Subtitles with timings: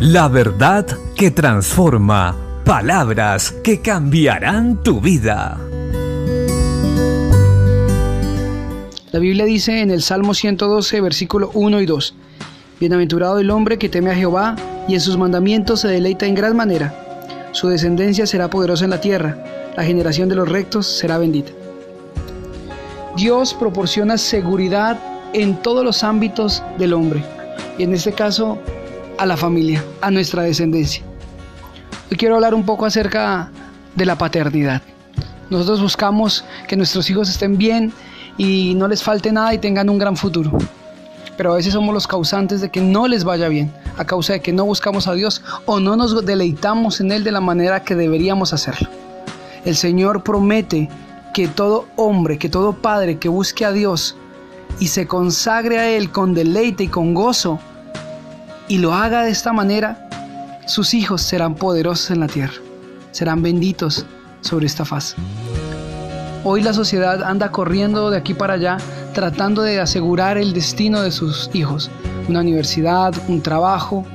[0.00, 2.34] La verdad que transforma.
[2.64, 5.60] Palabras que cambiarán tu vida.
[9.12, 12.14] La Biblia dice en el Salmo 112, versículo 1 y 2,
[12.80, 14.56] Bienaventurado el hombre que teme a Jehová
[14.88, 16.94] y en sus mandamientos se deleita en gran manera.
[17.52, 19.36] Su descendencia será poderosa en la tierra,
[19.76, 21.52] la generación de los rectos será bendita.
[23.18, 24.98] Dios proporciona seguridad
[25.34, 27.22] en todos los ámbitos del hombre,
[27.76, 28.58] y en este caso
[29.20, 31.02] a la familia, a nuestra descendencia.
[32.10, 33.50] Hoy quiero hablar un poco acerca
[33.94, 34.80] de la paternidad.
[35.50, 37.92] Nosotros buscamos que nuestros hijos estén bien
[38.38, 40.56] y no les falte nada y tengan un gran futuro.
[41.36, 44.40] Pero a veces somos los causantes de que no les vaya bien, a causa de
[44.40, 47.94] que no buscamos a Dios o no nos deleitamos en Él de la manera que
[47.94, 48.88] deberíamos hacerlo.
[49.66, 50.88] El Señor promete
[51.34, 54.16] que todo hombre, que todo padre que busque a Dios
[54.78, 57.60] y se consagre a Él con deleite y con gozo,
[58.70, 60.08] y lo haga de esta manera,
[60.64, 62.54] sus hijos serán poderosos en la tierra,
[63.10, 64.06] serán benditos
[64.42, 65.16] sobre esta faz.
[66.44, 68.76] Hoy la sociedad anda corriendo de aquí para allá
[69.12, 71.90] tratando de asegurar el destino de sus hijos,
[72.28, 74.06] una universidad, un trabajo,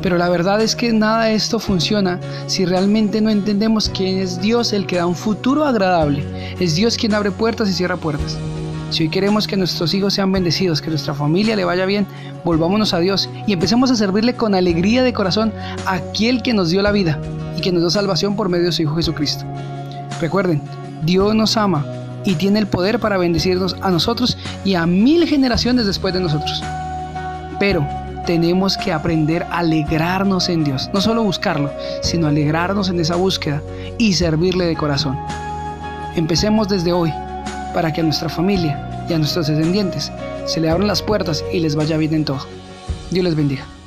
[0.00, 4.40] pero la verdad es que nada de esto funciona si realmente no entendemos que es
[4.40, 6.24] Dios el que da un futuro agradable,
[6.58, 8.38] es Dios quien abre puertas y cierra puertas.
[8.90, 12.08] Si hoy queremos que nuestros hijos sean bendecidos, que nuestra familia le vaya bien,
[12.44, 15.52] volvámonos a Dios y empecemos a servirle con alegría de corazón
[15.86, 17.20] a aquel que nos dio la vida
[17.56, 19.44] y que nos dio salvación por medio de su Hijo Jesucristo.
[20.20, 20.60] Recuerden,
[21.04, 21.86] Dios nos ama
[22.24, 26.60] y tiene el poder para bendecirnos a nosotros y a mil generaciones después de nosotros.
[27.60, 27.86] Pero
[28.26, 31.70] tenemos que aprender a alegrarnos en Dios, no solo buscarlo,
[32.02, 33.62] sino alegrarnos en esa búsqueda
[33.98, 35.16] y servirle de corazón.
[36.16, 37.12] Empecemos desde hoy
[37.72, 40.12] para que a nuestra familia y a nuestros descendientes
[40.46, 42.46] se le abran las puertas y les vaya bien en todo.
[43.10, 43.79] Dios les bendiga.